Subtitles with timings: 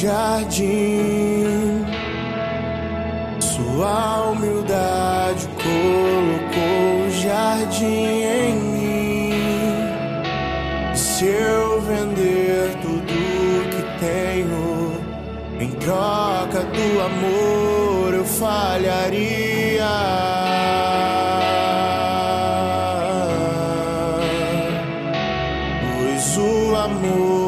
[0.00, 1.84] jardim.
[3.40, 9.32] Sua humildade colocou o jardim em mim.
[10.94, 13.14] Se eu vender tudo
[13.70, 14.92] que tenho
[15.60, 19.84] em troca do amor, eu falharia.
[25.82, 27.47] Pois o amor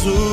[0.00, 0.30] Jesus.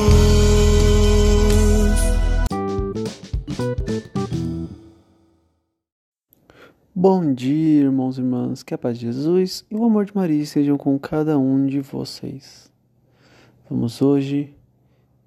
[6.94, 10.42] Bom dia, irmãos e irmãs, que a paz de Jesus e o amor de Maria
[10.42, 12.72] estejam com cada um de vocês.
[13.68, 14.54] Vamos hoje,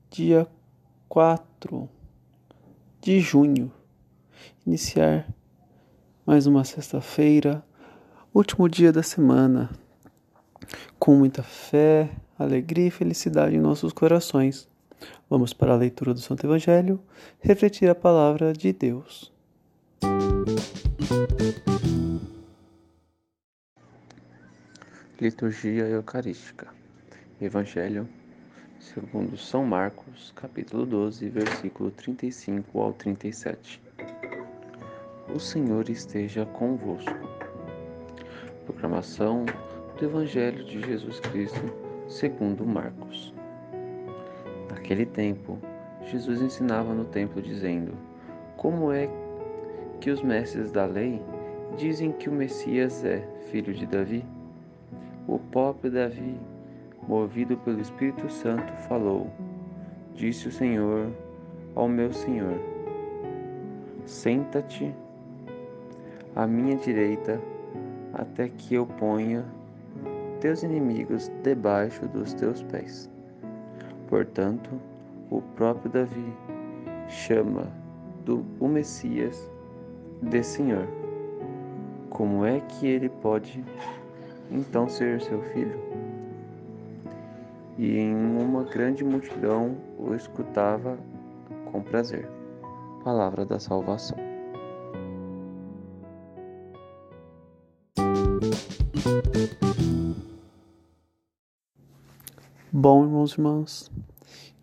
[0.09, 0.47] dia
[1.07, 1.87] 4
[2.99, 3.71] de junho,
[4.65, 5.31] iniciar
[6.25, 7.63] mais uma sexta-feira,
[8.33, 9.69] último dia da semana,
[10.97, 12.09] com muita fé,
[12.41, 14.67] alegria e felicidade em nossos corações.
[15.29, 16.99] Vamos para a leitura do Santo Evangelho,
[17.39, 19.31] refletir a palavra de Deus.
[25.19, 26.67] Liturgia Eucarística.
[27.39, 28.07] Evangelho
[28.81, 33.81] segundo São Marcos, capítulo 12, versículo 35 ao 37.
[35.33, 37.13] O Senhor esteja convosco.
[38.65, 39.45] Proclamação
[39.97, 41.61] do Evangelho de Jesus Cristo,
[42.11, 43.33] segundo Marcos.
[44.69, 45.57] Naquele tempo,
[46.05, 47.93] Jesus ensinava no templo dizendo:
[48.57, 49.09] Como é
[49.99, 51.21] que os mestres da lei
[51.77, 54.25] dizem que o Messias é filho de Davi?
[55.27, 56.37] O próprio Davi,
[57.07, 59.31] movido pelo Espírito Santo, falou:
[60.13, 61.09] Disse o Senhor
[61.75, 62.59] ao meu Senhor:
[64.05, 64.93] Senta-te
[66.35, 67.39] à minha direita,
[68.13, 69.45] até que eu ponha
[70.41, 73.09] teus inimigos debaixo dos teus pés.
[74.07, 74.69] Portanto,
[75.29, 76.33] o próprio Davi
[77.07, 77.67] chama
[78.25, 79.49] do o Messias
[80.23, 80.87] de Senhor.
[82.09, 83.63] Como é que ele pode
[84.49, 85.79] então ser seu filho?
[87.77, 90.97] E em uma grande multidão o escutava
[91.71, 92.27] com prazer.
[93.03, 94.30] Palavra da salvação.
[102.73, 103.91] Bom, irmãos e irmãs,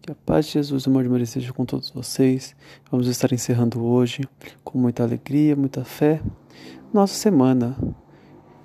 [0.00, 2.56] que a paz de Jesus e o amor de Maria esteja com todos vocês.
[2.90, 4.22] Vamos estar encerrando hoje
[4.64, 6.22] com muita alegria, muita fé,
[6.90, 7.76] nossa semana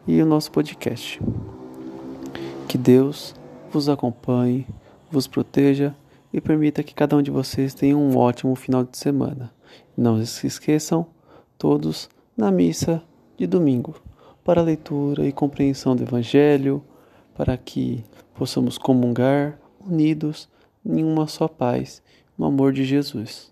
[0.08, 1.20] e o nosso podcast.
[2.70, 3.36] Que Deus
[3.70, 4.66] vos acompanhe,
[5.12, 5.94] vos proteja
[6.32, 9.53] e permita que cada um de vocês tenha um ótimo final de semana.
[9.98, 11.06] Não se esqueçam,
[11.58, 13.03] todos, na missa
[13.36, 13.94] de domingo,
[14.42, 16.82] para a leitura e compreensão do Evangelho,
[17.36, 18.06] para que
[18.36, 20.50] possamos comungar unidos
[20.86, 22.02] em uma só paz,
[22.38, 23.52] no amor de Jesus.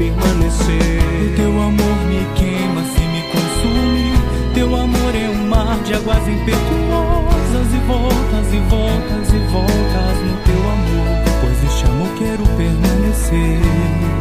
[0.00, 1.02] permanecer.
[1.26, 4.54] O teu amor me queima, se me consume.
[4.54, 10.36] Teu amor é um mar de águas impetuosas e voltas e voltas e voltas no
[10.46, 11.20] teu amor.
[11.42, 14.19] Pois neste amor quero permanecer.